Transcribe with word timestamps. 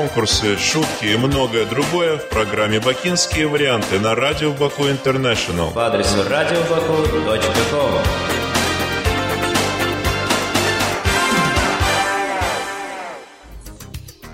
конкурсы, 0.00 0.56
шутки 0.56 1.04
и 1.04 1.16
многое 1.18 1.66
другое 1.66 2.16
в 2.16 2.30
программе 2.30 2.80
«Бакинские 2.80 3.46
варианты» 3.46 4.00
на 4.00 4.14
радио 4.14 4.50
Баку 4.50 4.88
Интернешнл 4.88 5.72
по 5.72 5.88
адресу 5.88 6.16
radiobaku.com 6.20 8.00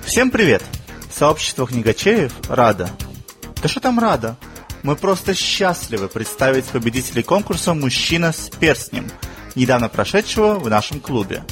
Всем 0.04 0.30
привет! 0.30 0.62
Сообщество 1.12 1.66
книгачеев 1.66 2.32
рада. 2.48 2.88
Да 3.60 3.68
что 3.68 3.80
там 3.80 3.98
рада? 3.98 4.36
Мы 4.84 4.94
просто 4.94 5.34
счастливы 5.34 6.06
представить 6.06 6.66
победителей 6.66 7.24
конкурса 7.24 7.74
«Мужчина 7.74 8.32
с 8.32 8.50
перстнем», 8.50 9.10
недавно 9.56 9.88
прошедшего 9.88 10.60
в 10.60 10.70
нашем 10.70 11.00
клубе. 11.00 11.42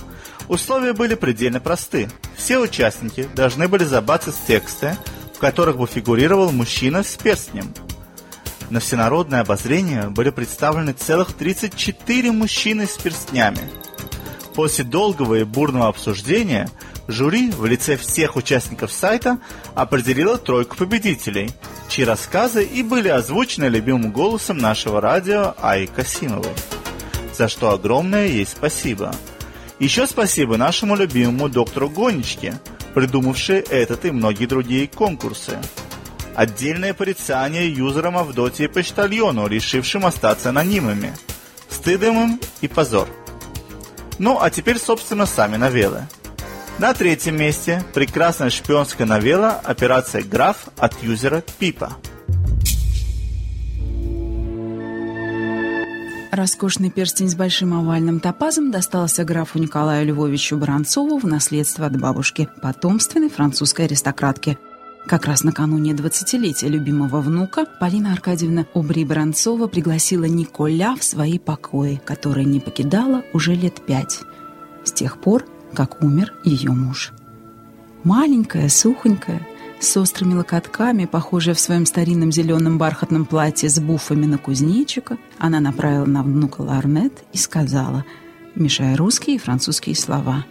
Условия 0.48 0.92
были 0.92 1.14
предельно 1.14 1.60
просты. 1.60 2.10
Все 2.36 2.58
участники 2.58 3.28
должны 3.34 3.68
были 3.68 3.84
забацать 3.84 4.34
тексты, 4.46 4.96
в 5.34 5.38
которых 5.38 5.78
бы 5.78 5.86
фигурировал 5.86 6.52
мужчина 6.52 7.02
с 7.02 7.16
перстнем. 7.16 7.72
На 8.70 8.80
всенародное 8.80 9.40
обозрение 9.40 10.08
были 10.08 10.30
представлены 10.30 10.92
целых 10.92 11.32
34 11.32 12.32
мужчины 12.32 12.86
с 12.86 12.96
перстнями. 12.96 13.70
После 14.54 14.84
долгого 14.84 15.36
и 15.36 15.44
бурного 15.44 15.88
обсуждения– 15.88 16.68
Жюри 17.06 17.50
в 17.50 17.66
лице 17.66 17.96
всех 17.96 18.36
участников 18.36 18.90
сайта 18.90 19.38
определило 19.74 20.38
тройку 20.38 20.76
победителей, 20.76 21.50
чьи 21.88 22.04
рассказы 22.04 22.64
и 22.64 22.82
были 22.82 23.08
озвучены 23.08 23.66
любимым 23.66 24.10
голосом 24.10 24.56
нашего 24.58 25.00
радио 25.00 25.54
Аи 25.60 25.86
Касимовой. 25.86 26.52
За 27.36 27.48
что 27.48 27.70
огромное 27.70 28.26
ей 28.26 28.46
спасибо. 28.46 29.14
Еще 29.84 30.06
спасибо 30.06 30.56
нашему 30.56 30.96
любимому 30.96 31.50
доктору 31.50 31.90
Гонечке, 31.90 32.58
придумавшей 32.94 33.58
этот 33.58 34.06
и 34.06 34.10
многие 34.10 34.46
другие 34.46 34.88
конкурсы. 34.88 35.58
Отдельное 36.34 36.94
порицание 36.94 37.70
юзерам 37.70 38.16
Авдотьи 38.16 38.64
и 38.64 38.68
почтальону, 38.68 39.46
решившим 39.46 40.06
остаться 40.06 40.48
анонимами. 40.48 41.14
Стыдом 41.68 42.16
им 42.16 42.40
и 42.62 42.66
позор. 42.66 43.10
Ну, 44.18 44.38
а 44.40 44.48
теперь, 44.48 44.78
собственно, 44.78 45.26
сами 45.26 45.56
новеллы. 45.56 46.08
На 46.78 46.94
третьем 46.94 47.36
месте 47.36 47.84
прекрасная 47.92 48.48
шпионская 48.48 49.06
новелла 49.06 49.60
«Операция 49.64 50.22
Граф» 50.22 50.68
от 50.78 51.02
юзера 51.02 51.44
Пипа. 51.58 51.98
Роскошный 56.34 56.90
перстень 56.90 57.28
с 57.28 57.36
большим 57.36 57.74
овальным 57.74 58.18
топазом 58.18 58.72
достался 58.72 59.24
графу 59.24 59.60
Николаю 59.60 60.04
Львовичу 60.04 60.58
Воронцову 60.58 61.18
в 61.18 61.24
наследство 61.24 61.86
от 61.86 62.00
бабушки, 62.00 62.48
потомственной 62.60 63.30
французской 63.30 63.84
аристократки. 63.84 64.58
Как 65.06 65.26
раз 65.26 65.44
накануне 65.44 65.92
20-летия 65.92 66.68
любимого 66.68 67.20
внука 67.20 67.66
Полина 67.78 68.12
Аркадьевна 68.12 68.66
Убри 68.74 69.04
Воронцова 69.04 69.68
пригласила 69.68 70.24
Николя 70.24 70.96
в 70.96 71.04
свои 71.04 71.38
покои, 71.38 72.02
которые 72.04 72.46
не 72.46 72.58
покидала 72.58 73.22
уже 73.32 73.54
лет 73.54 73.86
пять. 73.86 74.22
С 74.82 74.90
тех 74.90 75.18
пор 75.18 75.44
как 75.72 76.02
умер 76.02 76.34
ее 76.42 76.72
муж. 76.72 77.12
Маленькая, 78.02 78.68
сухонькая, 78.68 79.46
с 79.84 79.96
острыми 79.96 80.34
локотками, 80.34 81.04
похожая 81.04 81.54
в 81.54 81.60
своем 81.60 81.86
старинном 81.86 82.32
зеленом 82.32 82.78
бархатном 82.78 83.24
платье 83.24 83.68
с 83.68 83.78
буфами 83.78 84.26
на 84.26 84.38
кузнечика, 84.38 85.18
она 85.38 85.60
направила 85.60 86.04
на 86.04 86.22
внука 86.22 86.62
ларнет 86.62 87.12
и 87.32 87.38
сказала, 87.38 88.04
мешая 88.54 88.96
русские 88.96 89.36
и 89.36 89.38
французские 89.38 89.94
слова. 89.94 90.44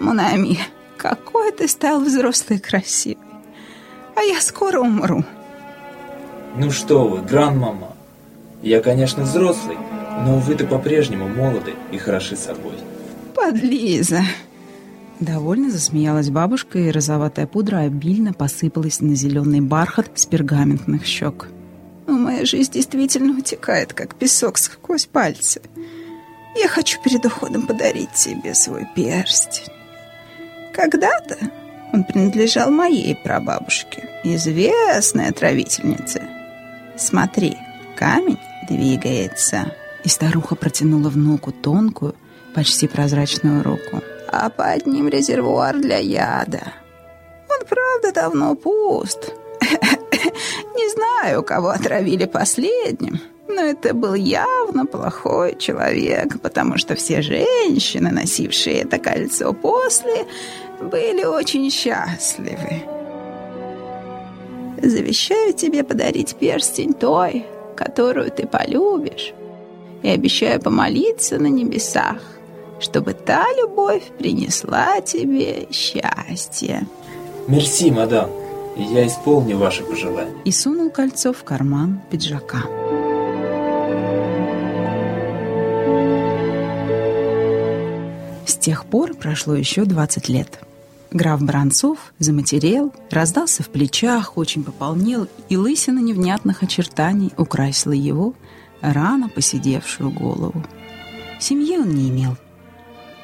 «Монами, 0.00 0.58
какой 0.96 1.52
ты 1.52 1.68
стал 1.68 2.00
взрослый 2.00 2.58
и 2.58 2.62
красивый! 2.62 3.18
А 4.16 4.22
я 4.22 4.40
скоро 4.40 4.80
умру!» 4.80 5.24
«Ну 6.56 6.70
что 6.70 7.06
вы, 7.08 7.22
гран-мама, 7.22 7.94
я, 8.62 8.80
конечно, 8.80 9.24
взрослый, 9.24 9.76
но 10.24 10.38
вы-то 10.38 10.66
по-прежнему 10.66 11.28
молоды 11.28 11.74
и 11.90 11.98
хороши 11.98 12.36
собой» 12.36 12.74
подлиза!» 13.42 14.22
Довольно 15.22 15.70
засмеялась 15.70 16.30
бабушка, 16.30 16.80
и 16.80 16.90
розоватая 16.90 17.46
пудра 17.46 17.78
обильно 17.78 18.32
посыпалась 18.32 19.00
на 19.00 19.14
зеленый 19.14 19.60
бархат 19.60 20.10
с 20.16 20.26
пергаментных 20.26 21.06
щек. 21.06 21.46
«Но 22.08 22.18
моя 22.18 22.44
жизнь 22.44 22.72
действительно 22.72 23.38
утекает, 23.38 23.92
как 23.92 24.16
песок 24.16 24.58
сквозь 24.58 25.06
пальцы. 25.06 25.62
Я 26.60 26.66
хочу 26.66 27.00
перед 27.04 27.24
уходом 27.24 27.68
подарить 27.68 28.12
тебе 28.14 28.52
свой 28.52 28.88
перстень. 28.96 29.72
Когда-то 30.74 31.38
он 31.92 32.02
принадлежал 32.02 32.72
моей 32.72 33.14
прабабушке, 33.14 34.08
известной 34.24 35.28
отравительнице. 35.28 36.22
Смотри, 36.96 37.56
камень 37.94 38.40
двигается». 38.68 39.72
И 40.02 40.08
старуха 40.08 40.56
протянула 40.56 41.10
внуку 41.10 41.52
тонкую, 41.52 42.16
почти 42.56 42.88
прозрачную 42.88 43.62
руку. 43.62 44.02
А 44.32 44.48
под 44.48 44.86
ним 44.86 45.08
резервуар 45.08 45.78
для 45.78 45.98
яда. 45.98 46.72
Он, 47.50 47.66
правда, 47.68 48.12
давно 48.12 48.54
пуст. 48.54 49.34
Не 49.60 50.90
знаю, 50.90 51.42
кого 51.42 51.68
отравили 51.68 52.24
последним, 52.24 53.20
но 53.46 53.60
это 53.60 53.92
был 53.92 54.14
явно 54.14 54.86
плохой 54.86 55.56
человек, 55.58 56.40
потому 56.40 56.78
что 56.78 56.94
все 56.94 57.20
женщины, 57.20 58.10
носившие 58.10 58.80
это 58.80 58.98
кольцо 58.98 59.52
после, 59.52 60.26
были 60.80 61.24
очень 61.24 61.70
счастливы. 61.70 62.84
Завещаю 64.80 65.52
тебе 65.52 65.84
подарить 65.84 66.36
перстень 66.36 66.94
той, 66.94 67.44
которую 67.76 68.30
ты 68.30 68.46
полюбишь, 68.46 69.34
и 70.02 70.08
обещаю 70.08 70.58
помолиться 70.58 71.38
на 71.38 71.48
небесах, 71.48 72.16
чтобы 72.82 73.14
та 73.14 73.46
любовь 73.52 74.02
принесла 74.18 75.00
тебе 75.00 75.68
счастье. 75.70 76.86
Мерси, 77.48 77.90
мадам. 77.90 78.30
Я 78.76 79.06
исполню 79.06 79.58
ваше 79.58 79.84
пожелание. 79.84 80.34
И 80.44 80.52
сунул 80.52 80.90
кольцо 80.90 81.32
в 81.32 81.44
карман 81.44 82.00
пиджака. 82.10 82.62
С 88.46 88.56
тех 88.56 88.86
пор 88.86 89.14
прошло 89.14 89.54
еще 89.54 89.84
20 89.84 90.28
лет. 90.28 90.60
Граф 91.10 91.42
Бранцов 91.42 91.98
заматерел, 92.18 92.92
раздался 93.10 93.62
в 93.62 93.68
плечах, 93.68 94.38
очень 94.38 94.64
пополнел, 94.64 95.28
и 95.50 95.56
лысина 95.58 95.98
невнятных 95.98 96.62
очертаний 96.62 97.32
украсила 97.36 97.92
его 97.92 98.34
рано 98.80 99.28
посидевшую 99.28 100.10
голову. 100.10 100.64
Семьи 101.38 101.76
он 101.76 101.90
не 101.90 102.08
имел, 102.08 102.36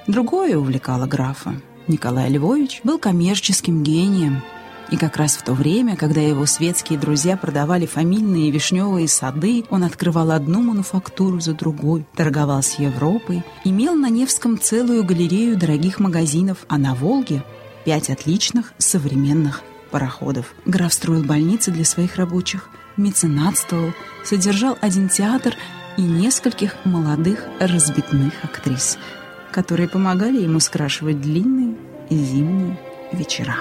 Другое 0.08 0.56
увлекало 0.56 1.06
графа. 1.06 1.60
Николай 1.86 2.30
Львович 2.30 2.80
был 2.82 2.98
коммерческим 2.98 3.82
гением. 3.82 4.42
И 4.91 4.96
как 4.96 5.19
раз 5.19 5.36
в 5.36 5.42
то 5.42 5.52
время, 5.52 5.96
когда 5.96 6.22
его 6.22 6.46
светские 6.46 6.98
друзья 6.98 7.36
продавали 7.36 7.84
фамильные 7.84 8.50
вишневые 8.50 9.06
сады, 9.06 9.64
он 9.69 9.84
открывал 9.84 10.30
одну 10.30 10.62
мануфактуру 10.62 11.41
за 11.41 11.52
другой, 11.52 12.06
торговал 12.16 12.62
с 12.62 12.78
Европой, 12.78 13.42
имел 13.64 13.94
на 13.96 14.08
Невском 14.08 14.58
целую 14.58 15.04
галерею 15.04 15.58
дорогих 15.58 16.00
магазинов, 16.00 16.64
а 16.69 16.78
на 16.78 16.94
Волге– 16.94 17.44
пять 17.84 18.08
отличных 18.08 18.72
современных 18.78 19.60
пароходов. 19.90 20.54
Граф 20.64 20.94
строил 20.94 21.22
больницы 21.22 21.70
для 21.70 21.84
своих 21.84 22.16
рабочих, 22.16 22.70
меценатствовал, 22.96 23.92
содержал 24.25 24.78
один 24.80 25.10
театр 25.10 25.54
и 25.98 26.02
нескольких 26.02 26.76
молодых 26.86 27.44
разбитных 27.60 28.32
актрис– 28.42 28.96
которые 29.53 29.88
помогали 29.88 30.41
ему 30.42 30.60
скрашивать 30.60 31.20
длинные 31.20 31.75
зимние 32.11 32.78
вечера. 33.12 33.56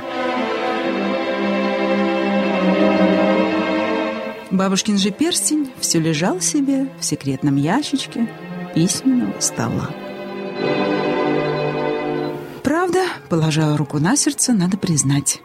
Бабушкин 4.51 4.97
же 4.97 5.11
перстень 5.11 5.69
все 5.79 6.00
лежал 6.00 6.41
себе 6.41 6.89
в 7.00 7.06
секретном 7.06 7.57
ящичке 7.57 8.27
письменного 8.73 9.39
стола. 9.39 9.89
Правда, 12.63 13.03
положа 13.29 13.75
руку 13.77 14.00
на 14.00 14.15
сердце, 14.15 14.53
надо 14.53 14.77
признать, 14.77 15.41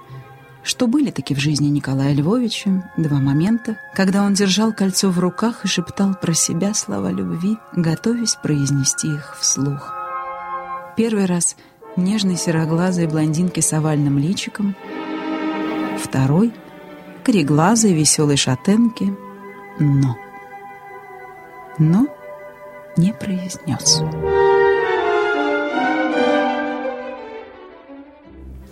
что 0.63 0.87
были 0.87 1.11
таки 1.11 1.35
в 1.35 1.39
жизни 1.39 1.67
Николая 1.67 2.15
Львовича 2.15 2.91
два 2.97 3.19
момента, 3.19 3.77
когда 3.95 4.23
он 4.23 4.35
держал 4.35 4.73
кольцо 4.73 5.11
в 5.11 5.19
руках 5.19 5.65
и 5.65 5.69
шептал 5.69 6.15
про 6.15 6.35
себя 6.35 6.73
слова 6.75 7.11
любви, 7.11 7.59
готовясь 7.75 8.37
произнести 8.43 9.09
их 9.09 9.37
вслух. 9.39 10.02
Первый 10.97 11.25
раз 11.25 11.57
нежной 11.97 12.37
сероглазой 12.37 13.07
блондинки 13.07 13.61
с 13.61 13.73
овальным 13.73 14.19
личиком. 14.19 14.75
Второй— 15.99 16.53
кореглазой 17.25 17.95
веселой 17.95 18.37
шатенки. 18.37 19.15
Но. 19.79 20.17
Но 21.79 22.07
не 22.97 23.13
произнес. 23.13 24.03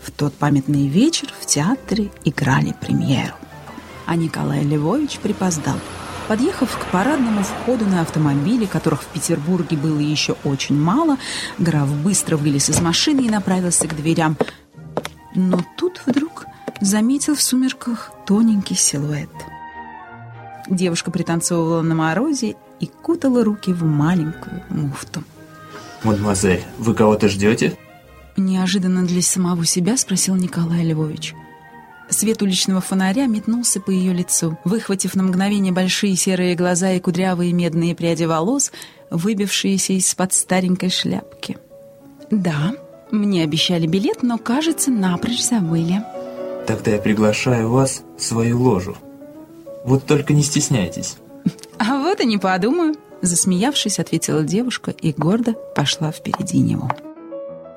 В 0.03 0.11
тот 0.11 0.35
памятный 0.35 0.89
вечер 0.89 1.33
в 1.41 1.47
театре 1.47 2.11
играли 2.25 2.75
премьеру. 2.79 3.35
А 4.05 4.17
Николай 4.17 4.63
Львович 4.63 5.21
припоздал. 5.21 5.77
Подъехав 6.31 6.79
к 6.79 6.93
парадному 6.93 7.43
входу 7.43 7.87
на 7.87 8.03
автомобиле, 8.03 8.69
которых 8.69 9.03
в 9.03 9.07
Петербурге 9.07 9.77
было 9.77 9.99
еще 9.99 10.37
очень 10.45 10.81
мало, 10.81 11.17
граф 11.59 11.93
быстро 11.93 12.37
вылез 12.37 12.71
из 12.71 12.81
машины 12.81 13.23
и 13.23 13.29
направился 13.29 13.89
к 13.89 13.97
дверям. 13.97 14.37
Но 15.35 15.61
тут 15.77 16.01
вдруг 16.07 16.47
заметил 16.81 17.35
в 17.35 17.43
сумерках 17.43 18.13
тоненький 18.27 18.77
силуэт. 18.77 19.29
Девушка 20.69 21.11
пританцовывала 21.11 21.83
на 21.83 21.97
морозе 21.97 22.55
и 22.79 22.87
кутала 22.87 23.43
руки 23.43 23.73
в 23.73 23.83
маленькую 23.83 24.63
муфту. 24.69 25.25
Мадемуазель, 26.05 26.63
вы 26.79 26.95
кого-то 26.95 27.29
ждете? 27.29 27.77
Неожиданно 28.37 29.05
для 29.05 29.21
самого 29.21 29.67
себя 29.67 29.97
спросил 29.97 30.37
Николай 30.37 30.85
Львович. 30.85 31.35
Свет 32.11 32.43
уличного 32.43 32.81
фонаря 32.81 33.27
метнулся 33.27 33.81
по 33.81 33.91
ее 33.91 34.13
лицу, 34.13 34.59
выхватив 34.65 35.15
на 35.15 35.23
мгновение 35.23 35.73
большие 35.73 36.17
серые 36.17 36.57
глаза 36.57 36.93
и 36.93 37.01
кудрявые 37.01 37.53
медные 37.53 37.95
пряди 37.95 38.25
волос, 38.25 38.73
выбившиеся 39.11 39.93
из-под 39.95 40.33
старенькой 40.33 40.91
шляпки. 40.91 41.57
«Да, 42.31 42.73
мне 43.13 43.45
обещали 43.45 43.87
билет, 43.87 44.23
но, 44.23 44.39
кажется, 44.39 44.91
напрочь 44.91 45.43
забыли». 45.43 46.03
Тогда 46.67 46.93
я 46.93 46.99
приглашаю 46.99 47.71
вас 47.71 48.03
в 48.19 48.23
свою 48.23 48.61
ложу. 48.61 48.97
Вот 49.85 50.05
только 50.05 50.33
не 50.33 50.43
стесняйтесь. 50.43 51.17
«А 51.79 51.99
вот 51.99 52.21
и 52.21 52.27
не 52.27 52.39
подумаю»,— 52.39 52.97
засмеявшись, 53.23 53.99
ответила 53.99 54.43
девушка 54.43 54.91
и 54.91 55.13
гордо 55.13 55.55
пошла 55.75 56.13
впереди 56.13 56.59
него. 56.59 56.91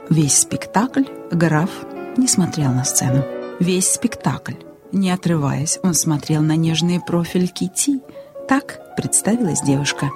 Весь 0.09 0.39
спектакль 0.39 1.05
граф 1.31 1.69
не 2.17 2.27
смотрел 2.27 2.71
на 2.71 2.83
сцену. 2.83 3.23
Весь 3.59 3.89
спектакль, 3.89 4.55
не 4.91 5.11
отрываясь, 5.11 5.79
он 5.83 5.93
смотрел 5.93 6.41
на 6.41 6.55
нежный 6.55 6.99
профиль 6.99 7.47
Кити. 7.47 8.01
Так 8.47 8.79
представилась 8.97 9.61
девушка. 9.61 10.09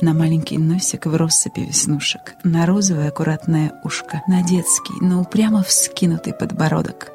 На 0.00 0.12
маленький 0.12 0.58
носик 0.58 1.06
в 1.06 1.16
россыпи 1.16 1.60
веснушек, 1.60 2.34
на 2.44 2.66
розовое 2.66 3.08
аккуратное 3.08 3.80
ушко, 3.82 4.22
на 4.26 4.42
детский, 4.42 4.94
но 5.00 5.22
упрямо 5.22 5.62
вскинутый 5.62 6.34
подбородок. 6.34 7.12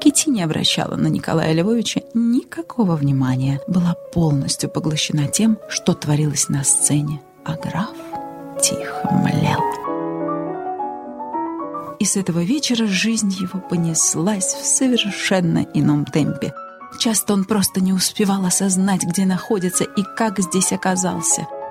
Кити 0.00 0.28
не 0.28 0.42
обращала 0.42 0.94
на 0.94 1.08
Николая 1.08 1.52
Львовича 1.52 2.02
никакого 2.14 2.96
внимания, 2.96 3.60
была 3.66 3.94
полностью 4.12 4.70
поглощена 4.70 5.26
тем, 5.26 5.58
что 5.68 5.94
творилось 5.94 6.48
на 6.48 6.62
сцене, 6.64 7.20
а 7.44 7.56
граф 7.56 7.90
тихо 8.60 9.10
млел. 9.10 9.91
И 12.02 12.04
с 12.04 12.16
этого 12.16 12.42
вечера 12.42 12.88
жизнь 12.88 13.30
его 13.30 13.60
понеслась 13.60 14.56
в 14.60 14.64
совершенно 14.64 15.64
ином 15.72 16.04
темпе. 16.04 16.52
Часто 16.98 17.32
он 17.32 17.44
просто 17.44 17.80
не 17.80 17.92
успевал 17.92 18.44
осознать, 18.44 19.04
где 19.04 19.24
находится 19.24 19.84
и 19.84 20.02
как 20.16 20.40
здесь 20.40 20.72
оказался– 20.72 21.46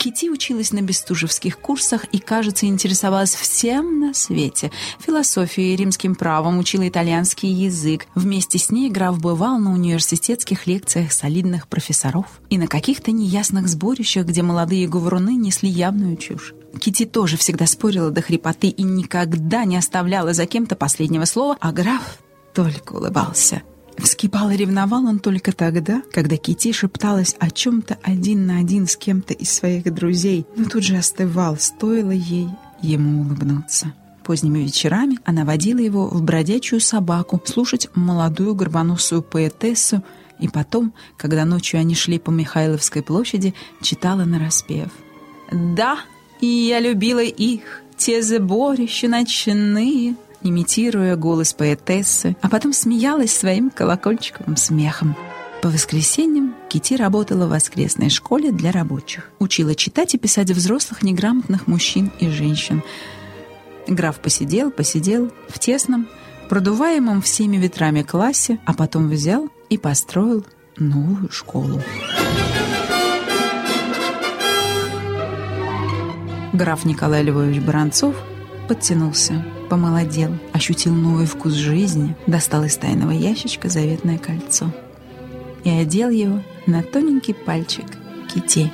Кити 0.00 0.30
училась 0.30 0.72
на 0.72 0.80
бестужевских 0.80 1.58
курсах 1.58 2.04
и, 2.04 2.20
кажется, 2.20 2.64
интересовалась 2.64 3.34
всем 3.34 4.00
на 4.00 4.14
свете. 4.14 4.72
Философией, 4.98 5.76
римским 5.76 6.14
правом, 6.14 6.58
учила 6.58 6.88
итальянский 6.88 7.50
язык. 7.50 8.06
Вместе 8.14 8.58
с 8.58 8.70
ней 8.70 8.88
граф 8.88 9.20
бывал 9.20 9.58
на 9.58 9.74
университетских 9.74 10.66
лекциях 10.66 11.12
солидных 11.12 11.68
профессоров 11.68 12.40
и 12.48 12.56
на 12.56 12.66
каких-то 12.66 13.10
неясных 13.12 13.68
сборищах, 13.68 14.24
где 14.24 14.40
молодые 14.40 14.88
говоруны 14.88 15.34
несли 15.34 15.68
явную 15.68 16.16
чушь. 16.16 16.54
Кити 16.80 17.04
тоже 17.04 17.36
всегда 17.36 17.66
спорила 17.66 18.10
до 18.10 18.22
хрипоты 18.22 18.68
и 18.68 18.82
никогда 18.82 19.66
не 19.66 19.76
оставляла 19.76 20.32
за 20.32 20.46
кем-то 20.46 20.76
последнего 20.76 21.26
слова, 21.26 21.58
а 21.60 21.72
граф 21.72 22.20
только 22.54 22.94
улыбался. 22.94 23.60
Вскипал 24.02 24.50
и 24.50 24.56
ревновал 24.56 25.04
он 25.04 25.18
только 25.18 25.52
тогда, 25.52 26.02
когда 26.12 26.36
Кити 26.36 26.72
шепталась 26.72 27.36
о 27.38 27.50
чем-то 27.50 27.98
один 28.02 28.46
на 28.46 28.58
один 28.58 28.86
с 28.86 28.96
кем-то 28.96 29.34
из 29.34 29.50
своих 29.52 29.92
друзей, 29.92 30.46
но 30.56 30.64
тут 30.64 30.84
же 30.84 30.96
остывал, 30.96 31.56
стоило 31.58 32.10
ей 32.10 32.48
ему 32.82 33.20
улыбнуться. 33.20 33.92
Поздними 34.24 34.60
вечерами 34.60 35.18
она 35.24 35.44
водила 35.44 35.78
его 35.78 36.06
в 36.06 36.22
бродячую 36.22 36.80
собаку 36.80 37.40
слушать 37.44 37.88
молодую 37.94 38.54
горбоносую 38.54 39.22
поэтессу, 39.22 40.02
и 40.38 40.48
потом, 40.48 40.94
когда 41.16 41.44
ночью 41.44 41.80
они 41.80 41.94
шли 41.94 42.18
по 42.18 42.30
Михайловской 42.30 43.02
площади, 43.02 43.54
читала 43.82 44.24
нараспев. 44.24 44.88
«Да, 45.52 45.98
и 46.40 46.46
я 46.46 46.80
любила 46.80 47.22
их, 47.22 47.82
те 47.96 48.22
заборища 48.22 49.08
ночные, 49.08 50.14
имитируя 50.42 51.16
голос 51.16 51.52
поэтессы, 51.52 52.36
а 52.40 52.48
потом 52.48 52.72
смеялась 52.72 53.32
своим 53.32 53.70
колокольчиковым 53.70 54.56
смехом. 54.56 55.16
По 55.62 55.68
воскресеньям 55.68 56.54
Кити 56.68 56.94
работала 56.94 57.46
в 57.46 57.50
воскресной 57.50 58.08
школе 58.08 58.50
для 58.50 58.72
рабочих. 58.72 59.30
Учила 59.38 59.74
читать 59.74 60.14
и 60.14 60.18
писать 60.18 60.50
взрослых 60.50 61.02
неграмотных 61.02 61.66
мужчин 61.66 62.10
и 62.18 62.28
женщин. 62.28 62.82
Граф 63.86 64.20
посидел, 64.20 64.70
посидел 64.70 65.30
в 65.48 65.58
тесном, 65.58 66.08
продуваемом 66.48 67.20
всеми 67.20 67.58
ветрами 67.58 68.02
классе, 68.02 68.58
а 68.64 68.72
потом 68.72 69.10
взял 69.10 69.48
и 69.68 69.76
построил 69.76 70.46
новую 70.78 71.30
школу. 71.30 71.82
Граф 76.54 76.84
Николай 76.84 77.22
Львович 77.22 77.62
Баранцов 77.62 78.14
подтянулся 78.66 79.44
помолодел, 79.70 80.36
ощутил 80.52 80.92
новый 80.94 81.24
вкус 81.24 81.54
жизни, 81.54 82.16
достал 82.26 82.64
из 82.64 82.76
тайного 82.76 83.12
ящичка 83.12 83.70
заветное 83.70 84.18
кольцо 84.18 84.70
и 85.64 85.70
одел 85.70 86.10
его 86.10 86.42
на 86.66 86.82
тоненький 86.82 87.32
пальчик 87.32 87.86
кити. 88.28 88.70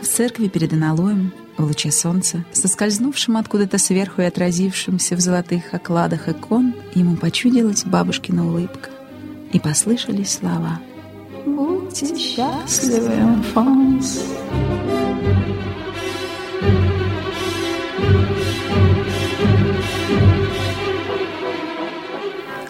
В 0.00 0.06
церкви 0.06 0.48
перед 0.48 0.72
аналоем, 0.72 1.32
в 1.58 1.64
луче 1.64 1.92
солнца, 1.92 2.44
соскользнувшим 2.52 3.36
откуда-то 3.36 3.78
сверху 3.78 4.22
и 4.22 4.24
отразившимся 4.24 5.14
в 5.14 5.20
золотых 5.20 5.74
окладах 5.74 6.28
икон, 6.28 6.74
ему 6.94 7.16
почудилась 7.16 7.84
бабушкина 7.84 8.46
улыбка. 8.46 8.90
И 9.52 9.60
послышались 9.60 10.38
слова 10.38 10.80
«Будьте 11.44 12.06
счастливы, 12.16 13.12
Альфонс!» 13.12 14.22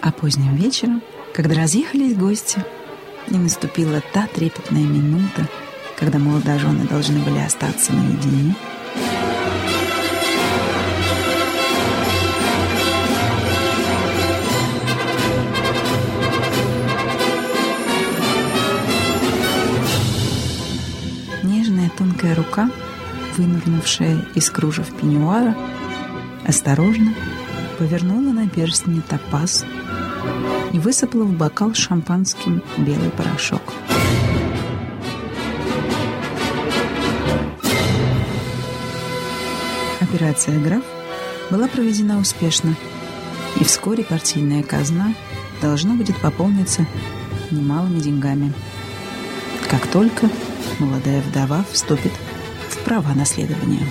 А 0.05 0.11
поздним 0.11 0.53
вечером, 0.57 1.01
когда 1.33 1.55
разъехались 1.55 2.17
гости, 2.17 2.61
и 3.29 3.37
наступила 3.37 4.01
та 4.11 4.27
трепетная 4.27 4.83
минута, 4.83 5.47
когда 5.97 6.19
молодожены 6.19 6.85
должны 6.85 7.19
были 7.19 7.39
остаться 7.39 7.93
наедине, 7.93 8.53
Нежная 21.43 21.89
тонкая 21.97 22.35
рука, 22.35 22.69
вынырнувшая 23.37 24.25
из 24.35 24.49
кружев 24.49 24.93
пеньюара, 24.99 25.55
осторожно 26.45 27.13
повернула 27.77 28.33
на 28.33 28.49
перстне 28.49 29.01
топаз 29.07 29.65
и 30.71 30.79
высыпала 30.79 31.23
в 31.23 31.33
бокал 31.33 31.73
шампанским 31.73 32.63
белый 32.77 33.11
порошок. 33.11 33.61
Операция 40.01 40.59
«Граф» 40.59 40.83
была 41.49 41.67
проведена 41.67 42.19
успешно, 42.19 42.75
и 43.59 43.63
вскоре 43.63 44.03
партийная 44.03 44.63
казна 44.63 45.13
должна 45.61 45.95
будет 45.95 46.17
пополниться 46.17 46.85
немалыми 47.51 47.99
деньгами. 47.99 48.53
Как 49.69 49.87
только 49.87 50.29
молодая 50.79 51.21
вдова 51.21 51.65
вступит 51.71 52.11
в 52.69 52.77
права 52.83 53.13
наследования. 53.15 53.87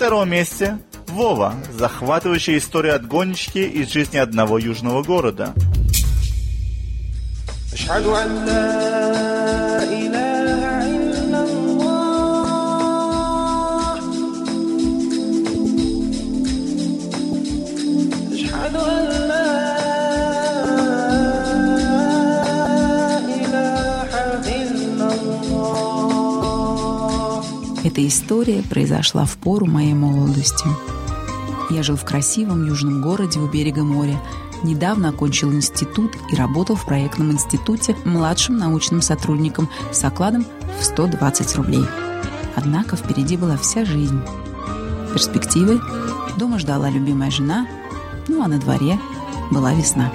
втором 0.00 0.30
месте 0.30 0.78
Вова. 1.08 1.54
Захватывающая 1.72 2.58
история 2.58 2.92
от 2.92 3.06
гонщики 3.06 3.58
из 3.58 3.90
жизни 3.90 4.18
одного 4.18 4.58
южного 4.58 5.02
города. 5.02 5.54
أشهد 7.72 8.06
أن 8.06 8.46
لا 8.46 8.89
Эта 27.83 28.07
история 28.07 28.61
произошла 28.61 29.25
в 29.25 29.37
пору 29.37 29.65
моей 29.65 29.93
молодости. 29.93 30.67
Я 31.71 31.81
жил 31.81 31.95
в 31.95 32.05
красивом 32.05 32.67
южном 32.67 33.01
городе 33.01 33.39
у 33.39 33.47
берега 33.47 33.83
моря. 33.83 34.21
Недавно 34.61 35.09
окончил 35.09 35.51
институт 35.51 36.11
и 36.31 36.35
работал 36.35 36.75
в 36.75 36.85
проектном 36.85 37.31
институте 37.31 37.95
младшим 38.05 38.57
научным 38.57 39.01
сотрудником 39.01 39.67
с 39.91 40.03
окладом 40.03 40.45
в 40.79 40.83
120 40.83 41.55
рублей. 41.55 41.85
Однако 42.55 42.95
впереди 42.95 43.35
была 43.35 43.57
вся 43.57 43.83
жизнь. 43.83 44.21
Перспективы. 45.11 45.81
Дома 46.37 46.59
ждала 46.59 46.87
любимая 46.87 47.31
жена, 47.31 47.67
ну 48.27 48.43
а 48.43 48.47
на 48.47 48.59
дворе 48.59 48.99
была 49.49 49.73
весна. 49.73 50.11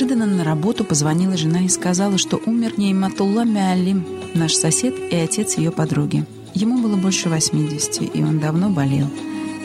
Неожиданно 0.00 0.26
на 0.26 0.44
работу 0.44 0.84
позвонила 0.84 1.36
жена 1.36 1.62
и 1.62 1.68
сказала, 1.68 2.18
что 2.18 2.40
умер 2.46 2.74
Нейматулла 2.76 3.44
Мялим, 3.44 4.06
наш 4.32 4.54
сосед 4.54 4.94
и 5.10 5.16
отец 5.16 5.58
ее 5.58 5.72
подруги. 5.72 6.24
Ему 6.54 6.78
было 6.78 6.94
больше 6.94 7.28
80, 7.28 8.14
и 8.14 8.22
он 8.22 8.38
давно 8.38 8.70
болел. 8.70 9.08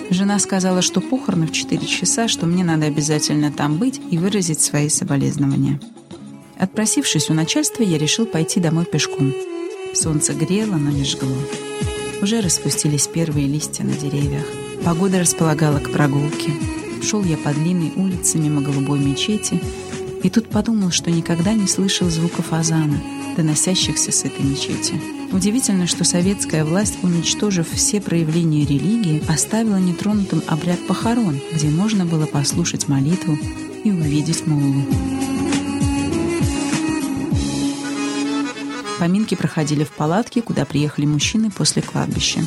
Жена 0.09 0.39
сказала, 0.39 0.81
что 0.81 1.01
похороны 1.01 1.45
в 1.45 1.51
4 1.51 1.85
часа, 1.85 2.27
что 2.27 2.47
мне 2.47 2.63
надо 2.63 2.87
обязательно 2.87 3.51
там 3.51 3.77
быть 3.77 4.01
и 4.09 4.17
выразить 4.17 4.59
свои 4.59 4.89
соболезнования. 4.89 5.79
Отпросившись 6.57 7.29
у 7.29 7.35
начальства, 7.35 7.83
я 7.83 7.99
решил 7.99 8.25
пойти 8.25 8.59
домой 8.59 8.85
пешком. 8.85 9.35
Солнце 9.93 10.33
грело, 10.33 10.77
но 10.77 10.89
не 10.89 11.05
жгло. 11.05 11.37
Уже 12.23 12.41
распустились 12.41 13.05
первые 13.05 13.45
листья 13.45 13.83
на 13.83 13.93
деревьях. 13.93 14.45
Погода 14.83 15.19
располагала 15.19 15.77
к 15.77 15.91
прогулке. 15.91 16.53
Шел 17.03 17.23
я 17.23 17.37
по 17.37 17.53
длинной 17.53 17.93
улице 17.95 18.39
мимо 18.39 18.61
голубой 18.61 18.97
мечети, 18.97 19.61
и 20.23 20.29
тут 20.29 20.49
подумал, 20.49 20.89
что 20.89 21.11
никогда 21.11 21.53
не 21.53 21.67
слышал 21.67 22.09
звуков 22.09 22.53
азана, 22.53 22.99
доносящихся 23.35 24.11
с 24.11 24.23
этой 24.23 24.43
мечети. 24.43 24.93
Удивительно, 25.33 25.85
что 25.85 26.03
советская 26.03 26.63
власть, 26.63 26.97
уничтожив 27.03 27.69
все 27.69 27.99
проявления 27.99 28.65
религии, 28.65 29.23
оставила 29.27 29.77
нетронутым 29.77 30.41
обряд 30.47 30.79
похорон, 30.87 31.39
где 31.51 31.69
можно 31.69 32.05
было 32.05 32.25
послушать 32.25 32.87
молитву 32.87 33.37
и 33.83 33.91
увидеть 33.91 34.47
муллу. 34.47 34.85
Поминки 38.99 39.35
проходили 39.35 39.83
в 39.83 39.91
палатке, 39.91 40.41
куда 40.41 40.63
приехали 40.63 41.05
мужчины 41.05 41.51
после 41.51 41.81
кладбища. 41.81 42.39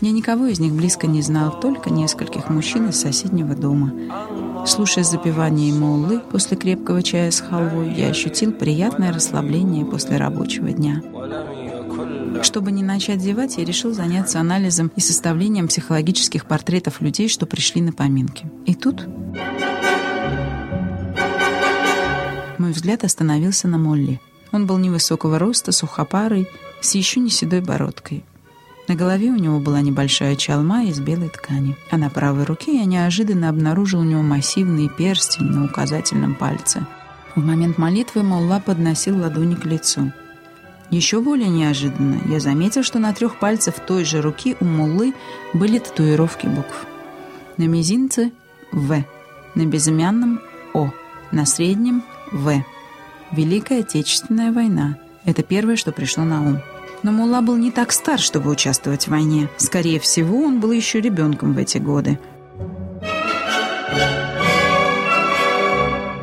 Я 0.00 0.12
никого 0.12 0.46
из 0.46 0.60
них 0.60 0.72
близко 0.72 1.06
не 1.06 1.20
знал, 1.20 1.58
только 1.58 1.90
нескольких 1.90 2.48
мужчин 2.48 2.88
из 2.90 3.00
соседнего 3.00 3.56
дома. 3.56 3.92
Слушая 4.66 5.04
запивание 5.04 5.72
моллы 5.72 6.20
после 6.20 6.56
крепкого 6.56 7.02
чая 7.02 7.30
с 7.30 7.40
халвой, 7.40 7.92
я 7.94 8.08
ощутил 8.08 8.52
приятное 8.52 9.12
расслабление 9.12 9.84
после 9.84 10.16
рабочего 10.16 10.70
дня. 10.70 11.02
Чтобы 12.42 12.72
не 12.72 12.82
начать 12.82 13.20
зевать, 13.20 13.58
я 13.58 13.64
решил 13.64 13.92
заняться 13.92 14.40
анализом 14.40 14.90
и 14.96 15.00
составлением 15.00 15.68
психологических 15.68 16.46
портретов 16.46 17.00
людей, 17.00 17.28
что 17.28 17.46
пришли 17.46 17.82
на 17.82 17.92
поминки. 17.92 18.50
И 18.66 18.74
тут 18.74 19.06
мой 22.58 22.72
взгляд 22.72 23.04
остановился 23.04 23.68
на 23.68 23.78
Молли. 23.78 24.20
Он 24.52 24.66
был 24.66 24.78
невысокого 24.78 25.38
роста, 25.38 25.72
сухопарый, 25.72 26.48
с 26.80 26.94
еще 26.94 27.20
не 27.20 27.30
седой 27.30 27.60
бородкой. 27.60 28.24
На 28.90 28.96
голове 28.96 29.30
у 29.30 29.36
него 29.36 29.60
была 29.60 29.82
небольшая 29.82 30.34
чалма 30.34 30.82
из 30.82 30.98
белой 30.98 31.28
ткани, 31.28 31.76
а 31.92 31.96
на 31.96 32.10
правой 32.10 32.42
руке 32.42 32.76
я 32.76 32.86
неожиданно 32.86 33.48
обнаружил 33.48 34.00
у 34.00 34.02
него 34.02 34.22
массивный 34.22 34.88
перстень 34.88 35.44
на 35.44 35.64
указательном 35.64 36.34
пальце. 36.34 36.84
В 37.36 37.46
момент 37.46 37.78
молитвы 37.78 38.24
Молла 38.24 38.58
подносил 38.58 39.16
ладони 39.20 39.54
к 39.54 39.64
лицу. 39.64 40.10
Еще 40.90 41.20
более 41.20 41.48
неожиданно 41.48 42.20
я 42.26 42.40
заметил, 42.40 42.82
что 42.82 42.98
на 42.98 43.12
трех 43.12 43.38
пальцах 43.38 43.76
той 43.78 44.04
же 44.04 44.20
руки 44.20 44.56
у 44.58 44.64
Моллы 44.64 45.14
были 45.54 45.78
татуировки 45.78 46.48
букв. 46.48 46.84
На 47.58 47.68
мизинце– 47.68 48.32
В, 48.72 49.04
на 49.54 49.66
безымянном– 49.66 50.40
О, 50.74 50.90
на 51.30 51.46
среднем– 51.46 52.02
В. 52.32 52.64
Великая 53.30 53.82
Отечественная 53.82 54.52
война– 54.52 54.98
это 55.24 55.44
первое, 55.44 55.76
что 55.76 55.92
пришло 55.92 56.24
на 56.24 56.42
ум. 56.42 56.58
Но 57.02 57.12
Мулла 57.12 57.40
был 57.40 57.56
не 57.56 57.70
так 57.70 57.92
стар, 57.92 58.18
чтобы 58.18 58.50
участвовать 58.50 59.04
в 59.04 59.10
войне. 59.10 59.48
Скорее 59.56 59.98
всего, 60.00 60.42
он 60.42 60.60
был 60.60 60.72
еще 60.72 61.00
ребенком 61.00 61.54
в 61.54 61.58
эти 61.58 61.78
годы. 61.78 62.18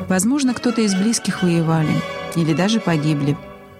Возможно, 0.07 0.53
кто-то 0.53 0.81
из 0.81 0.95
близких 0.95 1.43
воевали 1.43 1.93
или 2.35 2.53
даже 2.53 2.79
погибли. 2.79 3.37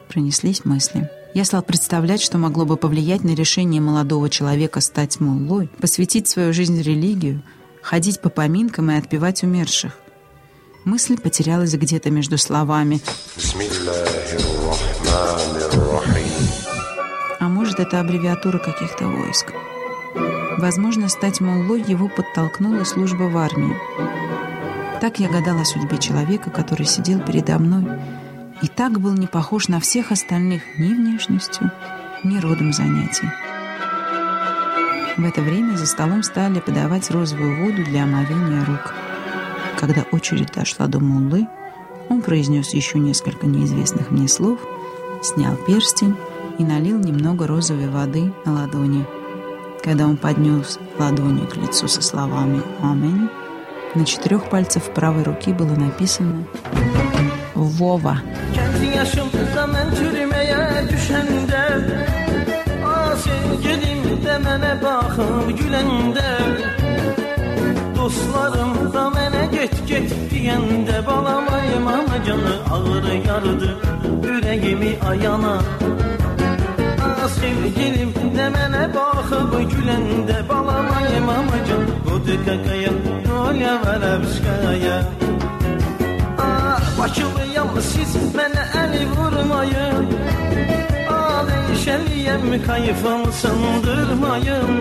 Пронеслись 0.10 0.66
мысли. 0.66 1.10
Я 1.34 1.46
стал 1.46 1.62
представлять, 1.62 2.22
что 2.22 2.38
могло 2.38 2.66
бы 2.66 2.77
повлиять 2.77 3.24
на 3.24 3.36
решение 3.36 3.80
молодого 3.80 4.30
человека 4.30 4.82
стать 4.82 5.20
муллой, 5.20 5.70
посвятить 5.80 6.27
свою 6.27 6.51
жизнь 6.51 6.82
религию, 6.82 7.44
ходить 7.82 8.22
по 8.22 8.30
поминкам 8.30 8.92
и 8.92 8.98
отпевать 8.98 9.44
умерших. 9.44 9.94
Мысль 10.84 11.18
потерялась 11.18 11.74
где-то 11.74 12.10
между 12.10 12.38
словами 12.38 13.01
может, 17.68 17.82
это 17.82 18.00
аббревиатура 18.00 18.60
каких-то 18.60 19.10
войск. 19.10 19.52
Возможно, 20.58 21.10
стать 21.10 21.42
Моллой 21.42 21.84
его 21.86 22.08
подтолкнула 22.08 22.86
служба 22.86 23.24
в 23.24 23.38
армии. 23.38 23.76
Так 25.02 25.20
я 25.20 25.28
гадала 25.28 25.64
о 25.64 25.66
судьбе 25.66 25.98
человека, 25.98 26.50
который 26.50 26.86
сидел 26.86 27.20
передо 27.20 27.60
мной, 27.60 27.86
и 28.62 28.70
так 28.70 29.02
был 29.02 29.12
не 29.12 29.28
похож 29.28 29.68
на 29.68 29.82
всех 29.82 30.14
остальных 30.14 30.64
ни 30.78 30.94
внешностью, 30.94 31.70
ни 32.24 32.40
родом 32.40 32.72
занятий. 32.72 33.30
В 35.18 35.26
это 35.26 35.42
время 35.42 35.76
за 35.76 35.88
столом 35.88 36.24
стали 36.24 36.62
подавать 36.62 37.12
розовую 37.12 37.66
воду 37.66 37.84
для 37.84 38.04
омовения 38.04 38.64
рук. 38.64 38.94
Когда 39.78 40.06
очередь 40.14 40.54
дошла 40.54 40.88
до 40.88 41.02
Муллы, 41.02 41.48
он 42.08 42.22
произнес 42.22 42.74
еще 42.74 42.98
несколько 42.98 43.46
неизвестных 43.46 44.10
мне 44.10 44.30
слов, 44.30 44.58
снял 45.22 45.58
перстень 45.68 46.16
и 46.58 46.64
налил 46.64 47.00
немного 47.00 47.48
розовой 47.48 47.88
воды 47.88 48.34
на 48.46 48.54
ладони. 48.54 49.06
Когда 49.84 50.06
он 50.06 50.18
поднес 50.18 50.80
ладони 51.00 51.46
к 51.46 51.56
лицу 51.56 51.88
со 51.88 52.02
словами 52.02 52.62
«Аминь», 52.82 53.30
на 53.96 54.06
четырех 54.06 54.50
пальцах 54.50 54.84
правой 54.94 55.24
руки 55.24 55.54
было 55.54 55.76
написано 55.76 56.46
«Вова». 57.56 58.22
Dostlarım 67.98 68.74
da 68.94 69.02
mənə 69.12 69.42
get 69.52 69.74
get 69.90 70.14
deyəndə 70.32 71.02
Balamayım 71.08 71.88
ama 71.88 72.18
canı 72.28 72.54
ağır 72.72 73.06
yardı 73.28 73.70
Ürəyimi 74.24 74.92
ayana 75.10 75.56
sevgilim 77.39 78.12
de 78.38 78.46
mənə 78.56 78.84
baxıb 78.96 79.53
güləndə 79.72 80.38
Balamayım 80.50 81.29
amacım 81.38 81.84
budur 82.06 82.39
qaqaya 82.48 82.91
Nolya 83.27 83.74
vərəbşqaya 83.84 84.98
Ah, 86.46 86.82
Bakılıyam 87.00 87.70
siz 87.91 88.13
mənə 88.38 88.63
əli 88.82 89.03
vurmayın. 89.15 90.06
Aleyşəliyəm 91.17 92.46
kayıfım 92.67 93.24
sındırmayın. 93.41 94.72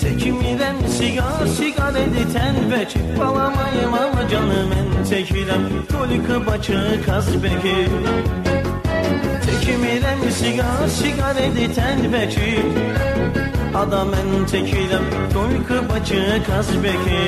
Çəkmirəm 0.00 0.78
siqar, 0.96 1.46
siqar 1.56 1.96
edi 2.04 2.24
tənbək 2.34 2.90
Balamayım 3.18 3.94
ama 4.02 4.22
canı 4.32 4.60
mən 4.72 4.88
çəkirəm 5.10 5.64
Tolikı 5.92 6.36
Bakı 6.46 6.80
Kazbəki 7.06 7.78
Çəkmirəm 9.60 10.20
siqar, 10.38 10.88
siqar 10.88 11.36
edi 11.36 11.66
tənbəki 11.76 12.52
Adam 13.80 14.08
mən 14.12 14.46
çəkirəm 14.50 15.04
Toyqı 15.34 15.78
Bakı 15.88 16.20
Kazbəki 16.46 17.18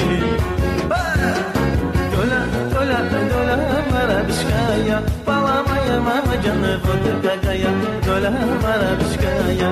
Dölə, 2.12 2.40
dölə, 2.72 3.00
dölə 3.32 3.56
Mərəbişkaya 3.92 4.98
Balamayım 5.26 6.08
ama 6.14 6.36
canı 6.44 6.72
vurdu 6.84 7.12
qaqaya 7.24 7.72
Dölə 8.06 8.32
Mərəbişkaya 8.64 9.70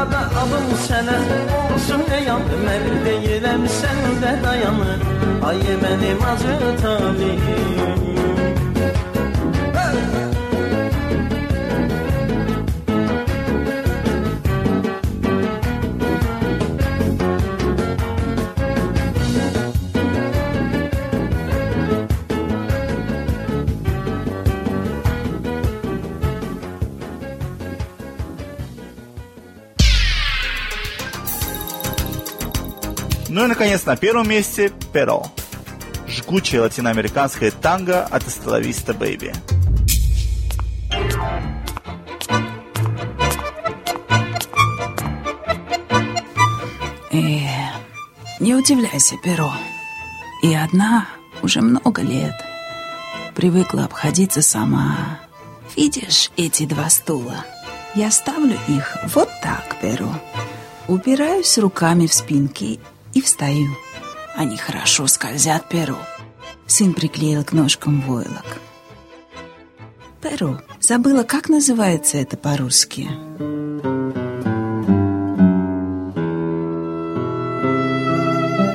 Ada 0.00 0.22
abım 0.42 0.68
sənə 0.84 1.18
olsun 1.62 2.04
eyan 2.18 2.44
Mən 2.66 2.84
deyirəm 3.08 3.64
sən 3.78 4.04
də 4.24 4.34
dayanı 4.44 4.92
Ay 5.52 5.64
mənim 5.84 6.20
acı 6.32 6.58
talihim 6.82 8.37
наконец, 33.58 33.86
на 33.86 33.96
первом 33.96 34.28
месте 34.28 34.70
«Перо» 34.92 35.26
жгучее 36.06 36.60
латиноамериканское 36.60 37.50
танго 37.50 38.04
от 38.04 38.22
Эстелависта 38.28 38.94
Бэйби. 38.94 39.34
Э, 47.10 47.18
не 48.38 48.54
удивляйся, 48.54 49.16
Перо. 49.24 49.52
И 50.44 50.54
одна 50.54 51.08
уже 51.42 51.60
много 51.60 52.02
лет 52.02 52.36
привыкла 53.34 53.86
обходиться 53.86 54.40
сама. 54.40 55.18
Видишь 55.76 56.30
эти 56.36 56.64
два 56.64 56.88
стула? 56.90 57.44
Я 57.96 58.12
ставлю 58.12 58.56
их 58.68 58.96
вот 59.12 59.28
так, 59.42 59.76
Перо. 59.82 60.14
Упираюсь 60.86 61.58
руками 61.58 62.06
в 62.06 62.14
спинки 62.14 62.78
и 63.18 63.20
встаю. 63.20 63.76
Они 64.36 64.56
хорошо 64.56 65.08
скользят, 65.08 65.68
Перо. 65.68 65.98
Сын 66.66 66.94
приклеил 66.94 67.44
к 67.44 67.52
ножкам 67.52 68.00
войлок. 68.02 68.60
Перо, 70.22 70.60
забыла, 70.80 71.24
как 71.24 71.48
называется 71.48 72.18
это 72.18 72.36
по-русски? 72.36 73.08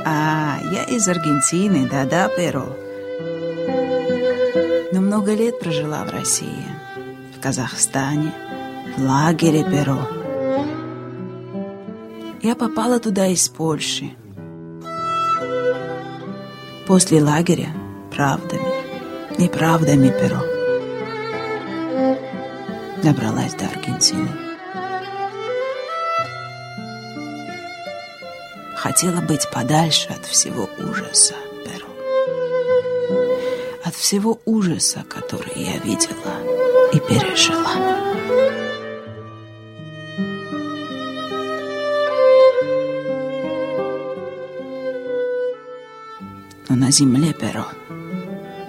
А, 0.06 0.60
я 0.72 0.84
из 0.84 1.08
Аргентины, 1.08 1.88
да-да, 1.90 2.28
Перо. 2.28 2.66
Но 4.92 5.00
много 5.00 5.34
лет 5.34 5.60
прожила 5.60 6.04
в 6.04 6.12
России, 6.12 6.66
в 7.38 7.40
Казахстане, 7.40 8.34
в 8.98 9.02
лагере 9.02 9.64
Перо. 9.64 10.00
Я 12.42 12.56
попала 12.56 13.00
туда 13.00 13.28
из 13.28 13.48
Польши. 13.48 14.12
После 16.86 17.24
лагеря 17.24 17.70
правдами, 18.12 19.40
неправдами 19.40 20.10
Перо. 20.10 20.42
Добралась 23.02 23.54
до 23.54 23.66
Аргентины. 23.68 24.28
Хотела 28.76 29.22
быть 29.22 29.50
подальше 29.50 30.10
от 30.10 30.26
всего 30.26 30.70
ужаса, 30.78 31.36
Перо. 31.64 31.88
От 33.86 33.96
всего 33.96 34.42
ужаса, 34.44 35.06
который 35.08 35.54
я 35.56 35.78
видела 35.78 36.34
и 36.92 37.00
пережила. 37.00 38.13
На 46.84 46.92
земле, 46.92 47.32
Перо, 47.32 47.66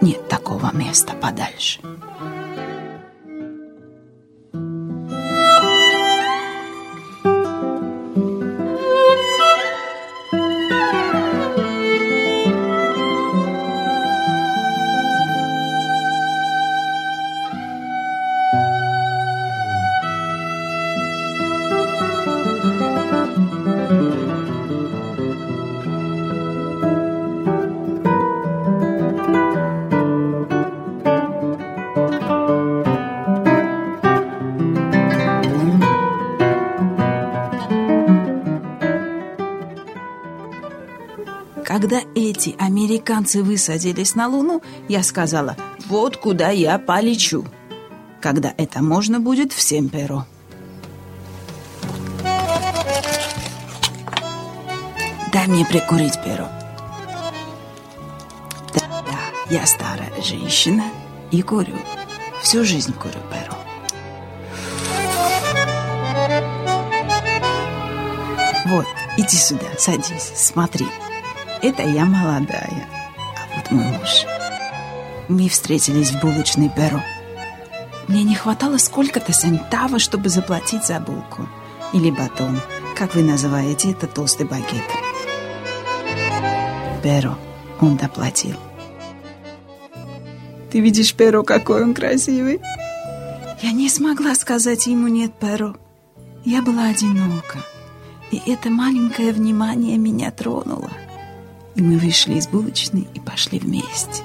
нет 0.00 0.28
такого 0.28 0.70
места 0.72 1.14
подальше. 1.14 1.80
Эти 42.34 42.56
американцы 42.58 43.44
высадились 43.44 44.16
на 44.16 44.26
Луну, 44.26 44.60
я 44.88 45.04
сказала, 45.04 45.56
вот 45.86 46.16
куда 46.16 46.50
я 46.50 46.78
полечу. 46.78 47.46
Когда 48.20 48.52
это 48.56 48.82
можно 48.82 49.20
будет 49.20 49.52
всем 49.52 49.88
перо. 49.88 50.26
Дай 55.32 55.46
мне 55.46 55.64
прикурить 55.64 56.20
перо. 56.24 56.48
Да, 58.74 58.80
да, 58.88 59.50
я 59.50 59.64
старая 59.66 60.20
женщина 60.20 60.84
и 61.30 61.40
курю. 61.40 61.78
Всю 62.42 62.64
жизнь 62.64 62.94
курю 62.94 63.20
перо. 63.30 63.56
Вот, 68.66 68.86
иди 69.18 69.36
сюда, 69.36 69.66
садись, 69.78 70.32
смотри. 70.34 70.86
Это 71.64 71.82
я 71.82 72.04
молодая, 72.04 72.86
а 73.16 73.56
вот 73.56 73.70
мой 73.70 73.86
муж. 73.86 74.26
Мы 75.28 75.48
встретились 75.48 76.10
в 76.10 76.20
булочной 76.20 76.68
перо. 76.68 77.00
Мне 78.06 78.22
не 78.22 78.34
хватало 78.34 78.76
сколько-то 78.76 79.32
сентава, 79.32 79.98
чтобы 79.98 80.28
заплатить 80.28 80.84
за 80.84 81.00
булку. 81.00 81.48
Или 81.94 82.10
батон, 82.10 82.60
как 82.94 83.14
вы 83.14 83.22
называете 83.22 83.92
это, 83.92 84.06
толстый 84.06 84.46
багет. 84.46 84.84
Перо 87.02 87.38
он 87.80 87.96
доплатил. 87.96 88.56
Ты 90.70 90.80
видишь 90.80 91.14
перо, 91.14 91.44
какой 91.44 91.82
он 91.82 91.94
красивый? 91.94 92.60
Я 93.62 93.72
не 93.72 93.88
смогла 93.88 94.34
сказать 94.34 94.86
ему 94.86 95.08
«нет, 95.08 95.32
перо». 95.40 95.76
Я 96.44 96.60
была 96.60 96.88
одинока, 96.88 97.60
и 98.30 98.42
это 98.52 98.68
маленькое 98.68 99.32
внимание 99.32 99.96
меня 99.96 100.30
тронуло. 100.30 100.90
И 101.74 101.82
мы 101.82 101.98
вышли 101.98 102.34
из 102.34 102.46
булочной 102.46 103.08
и 103.14 103.20
пошли 103.20 103.58
вместе. 103.58 104.22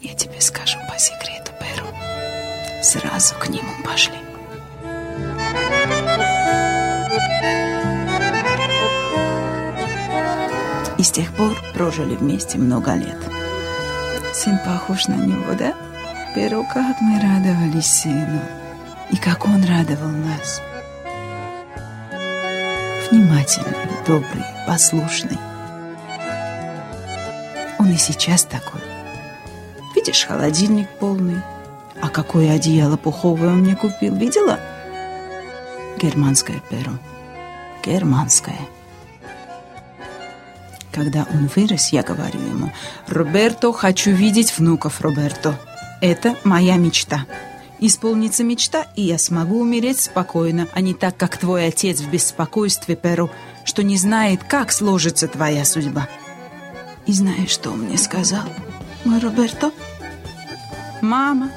Я 0.00 0.14
тебе 0.14 0.40
скажу 0.40 0.78
по 0.92 0.98
секрету, 0.98 1.52
Перу. 1.60 1.86
Сразу 2.82 3.34
к 3.38 3.48
нему 3.48 3.70
пошли. 3.84 4.16
И 10.98 11.02
с 11.02 11.10
тех 11.10 11.32
пор 11.34 11.56
прожили 11.72 12.16
вместе 12.16 12.58
много 12.58 12.94
лет. 12.94 13.18
Сын 14.32 14.58
похож 14.64 15.06
на 15.06 15.14
него, 15.14 15.54
да? 15.54 15.74
Перу, 16.34 16.64
как 16.64 17.00
мы 17.00 17.20
радовались 17.20 17.86
сыну. 17.86 18.40
И 19.10 19.16
как 19.16 19.44
он 19.44 19.62
радовал 19.64 20.08
нас. 20.08 20.60
Внимательный, 23.08 23.76
добрый, 24.04 24.44
послушный. 24.66 25.38
Он 27.84 27.92
и 27.92 27.98
сейчас 27.98 28.44
такой. 28.44 28.80
Видишь, 29.94 30.24
холодильник 30.24 30.88
полный. 30.98 31.42
А 32.00 32.08
какое 32.08 32.52
одеяло 32.52 32.96
пуховое 32.96 33.50
он 33.50 33.58
мне 33.58 33.76
купил, 33.76 34.16
видела? 34.16 34.58
Германское 36.00 36.62
перо. 36.70 36.92
Германское. 37.84 38.58
Когда 40.92 41.26
он 41.30 41.50
вырос, 41.54 41.90
я 41.90 42.02
говорю 42.02 42.40
ему, 42.40 42.72
«Роберто, 43.06 43.70
хочу 43.74 44.12
видеть 44.12 44.56
внуков, 44.56 45.02
Роберто. 45.02 45.60
Это 46.00 46.36
моя 46.42 46.76
мечта. 46.76 47.26
Исполнится 47.80 48.44
мечта, 48.44 48.86
и 48.96 49.02
я 49.02 49.18
смогу 49.18 49.60
умереть 49.60 50.00
спокойно, 50.00 50.68
а 50.72 50.80
не 50.80 50.94
так, 50.94 51.18
как 51.18 51.36
твой 51.36 51.66
отец 51.66 52.00
в 52.00 52.08
беспокойстве, 52.08 52.96
Перу, 52.96 53.28
что 53.64 53.82
не 53.82 53.98
знает, 53.98 54.42
как 54.42 54.72
сложится 54.72 55.28
твоя 55.28 55.66
судьба». 55.66 56.08
И 57.06 57.12
знаешь, 57.12 57.50
что 57.50 57.70
он 57.70 57.80
мне 57.80 57.98
сказал, 57.98 58.44
мой 59.04 59.20
Роберто? 59.20 59.72
«Мама, 61.04 61.50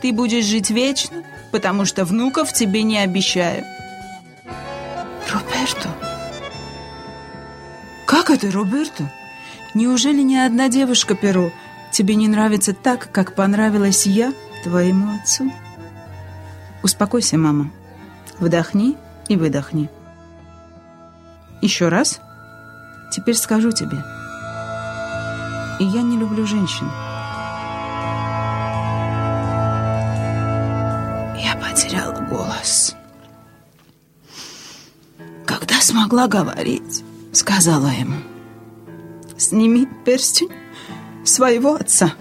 ты 0.00 0.14
будешь 0.14 0.46
жить 0.46 0.70
вечно, 0.70 1.22
потому 1.52 1.84
что 1.84 2.06
внуков 2.06 2.54
тебе 2.54 2.82
не 2.82 2.98
обещаю». 2.98 3.66
«Роберто?» 5.30 5.90
«Как 8.06 8.30
это, 8.30 8.50
Роберто? 8.50 9.12
Неужели 9.74 10.22
ни 10.22 10.36
одна 10.36 10.70
девушка, 10.70 11.14
Перо, 11.14 11.52
тебе 11.90 12.14
не 12.14 12.28
нравится 12.28 12.72
так, 12.72 13.12
как 13.12 13.34
понравилась 13.34 14.06
я 14.06 14.32
твоему 14.62 15.16
отцу?» 15.16 15.52
«Успокойся, 16.82 17.36
мама. 17.36 17.70
Вдохни 18.38 18.96
и 19.28 19.36
выдохни. 19.36 19.90
Еще 21.60 21.88
раз. 21.88 22.20
Теперь 23.12 23.36
скажу 23.36 23.70
тебе. 23.70 23.98
И 25.80 25.84
я 25.84 26.02
не 26.02 26.16
люблю 26.16 26.46
женщин. 26.46 26.86
Я 31.36 31.56
потеряла 31.56 32.20
голос. 32.28 32.94
Когда 35.46 35.80
смогла 35.80 36.26
говорить, 36.28 37.04
сказала 37.32 37.88
ему– 37.88 38.16
Сними 39.36 39.86
перстень 40.04 40.50
своего 41.24 41.74
отца. 41.74 42.14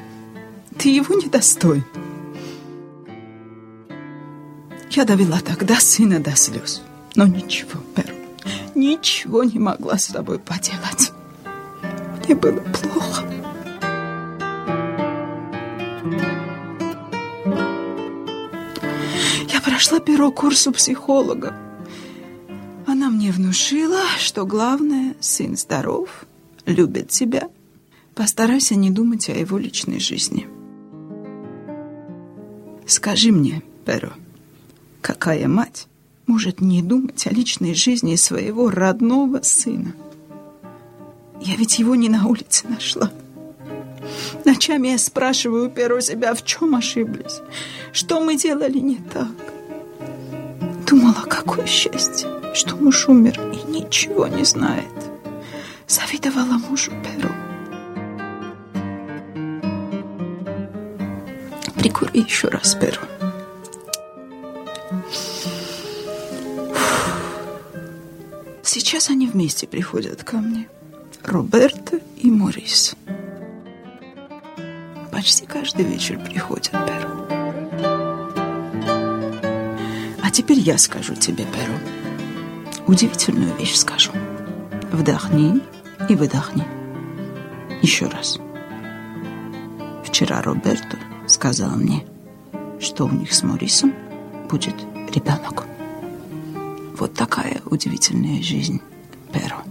Ты 0.78 0.90
его 0.90 1.16
недостоин. 1.16 1.86
Я 4.90 5.06
довела 5.06 5.40
тогда 5.40 5.80
сына 5.80 6.20
до 6.20 6.36
слез. 6.36 6.82
Но 7.16 7.26
ничего, 7.28 7.80
Перу, 7.96 8.14
ничего 8.76 9.44
не 9.44 9.60
могла 9.60 9.98
с 9.98 10.08
тобой 10.08 10.40
поделать. 10.40 11.12
Мне 12.26 12.36
было 12.36 12.60
плохо. 12.60 13.24
Прошла 19.84 20.00
перо 20.00 20.32
курсу 20.32 20.72
психолога. 20.72 21.54
Она 22.88 23.10
мне 23.10 23.34
внушила, 23.34 24.00
что 24.18 24.46
главное, 24.46 25.14
сын 25.20 25.58
здоров, 25.58 26.26
любит 26.66 27.10
тебя. 27.10 27.50
Постарайся 28.16 28.76
не 28.76 28.92
думать 28.92 29.28
о 29.28 29.34
его 29.34 29.58
личной 29.58 30.00
жизни. 30.00 30.48
Скажи 32.86 33.34
мне, 33.34 33.62
Перо, 33.86 34.14
какая 35.02 35.50
мать 35.50 35.88
может 36.28 36.62
не 36.62 36.82
думать 36.82 37.28
о 37.28 37.34
личной 37.34 37.74
жизни 37.74 38.16
своего 38.16 38.70
родного 38.70 39.42
сына? 39.42 39.96
Я 41.42 41.58
ведь 41.58 41.80
его 41.80 41.96
не 41.96 42.08
на 42.08 42.26
улице 42.26 42.70
нашла. 42.70 43.12
Ночами 44.46 44.90
я 44.90 44.98
спрашиваю 44.98 45.70
Перо 45.70 46.00
себя, 46.00 46.34
в 46.36 46.46
чем 46.46 46.74
ошиблись, 46.74 47.42
что 47.92 48.22
мы 48.22 48.38
делали 48.38 48.80
не 48.80 48.96
так. 48.96 49.53
Думала, 50.94 51.26
какое 51.28 51.66
счастье, 51.66 52.30
что 52.54 52.76
муж 52.76 53.10
умер 53.10 53.40
и 53.52 53.68
ничего 53.68 54.28
не 54.28 54.46
знает. 54.46 54.94
Завидовала 55.88 56.60
мужу 56.70 56.92
Перу. 57.04 57.34
Прикури 61.74 62.20
еще 62.22 62.48
раз 62.50 62.76
Перу. 62.76 63.02
Сейчас 68.62 69.10
они 69.10 69.26
вместе 69.26 69.66
приходят 69.66 70.24
ко 70.24 70.38
мне. 70.38 70.68
Роберто 71.24 72.02
и 72.18 72.30
Морис. 72.30 72.94
Почти 75.12 75.48
каждый 75.48 75.86
вечер 75.86 76.24
приходят, 76.24 76.70
Перу. 76.70 77.23
Теперь 80.34 80.60
я 80.60 80.78
скажу 80.78 81.16
тебе, 81.16 81.46
Перу. 81.46 81.74
Удивительную 82.88 83.56
вещь 83.56 83.76
скажу. 83.76 84.12
Вдохни 84.92 85.62
и 86.10 86.16
выдохни. 86.16 86.66
Еще 87.82 88.08
раз. 88.08 88.40
Вчера 90.04 90.42
Роберто 90.42 90.98
сказал 91.28 91.76
мне, 91.76 92.06
что 92.80 93.06
у 93.06 93.12
них 93.12 93.34
с 93.34 93.44
Морисом 93.44 93.94
будет 94.50 94.76
ребенок. 95.14 95.66
Вот 96.98 97.14
такая 97.14 97.62
удивительная 97.66 98.42
жизнь, 98.42 98.82
Перо. 99.32 99.62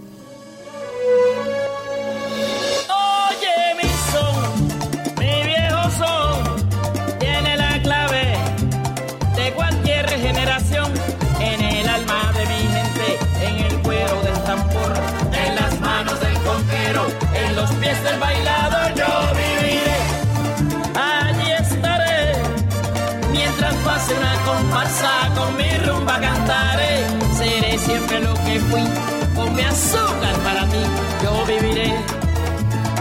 Con 29.52 29.56
mi 29.56 29.62
azúcar 29.62 30.36
para 30.42 30.64
mí, 30.66 30.82
yo 31.22 31.46
viviré 31.46 31.94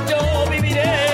yo 0.09 0.51
viviré. 0.51 1.11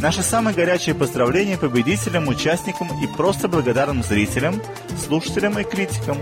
Наши 0.00 0.22
самые 0.22 0.54
горячие 0.54 0.94
поздравления 0.94 1.58
победителям, 1.58 2.28
участникам 2.28 2.88
и 3.02 3.06
просто 3.06 3.48
благодарным 3.48 4.02
зрителям, 4.02 4.62
слушателям 4.96 5.58
и 5.58 5.64
критикам. 5.64 6.16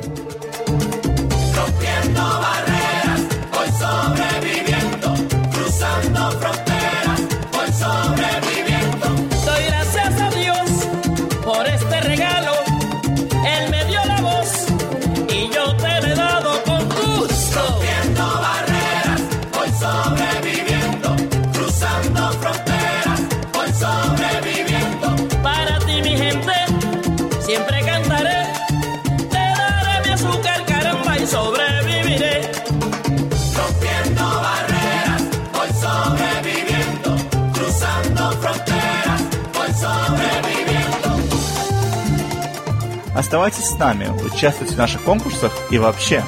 Оставайтесь 43.16 43.64
с 43.64 43.78
нами, 43.78 44.08
участвуйте 44.26 44.74
в 44.74 44.78
наших 44.78 45.02
конкурсах 45.02 45.50
и 45.70 45.78
вообще. 45.78 46.22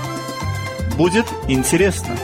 Будет 0.96 1.27
интересно. 1.46 2.16